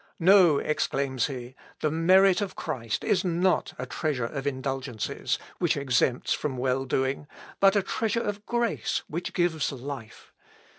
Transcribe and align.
"No," 0.17 0.57
exclaims 0.57 1.27
he, 1.27 1.53
"the 1.81 1.91
merit 1.91 2.41
of 2.41 2.55
Christ 2.55 3.03
is 3.03 3.23
not 3.23 3.73
a 3.77 3.85
treasure 3.85 4.25
of 4.25 4.47
indulgences, 4.47 5.37
which 5.59 5.77
exempts 5.77 6.33
from 6.33 6.57
well 6.57 6.85
doing; 6.85 7.27
but 7.59 7.75
a 7.75 7.83
treasure 7.83 8.23
of 8.23 8.43
grace, 8.47 9.03
which 9.07 9.31
gives 9.31 9.71
life. 9.71 10.33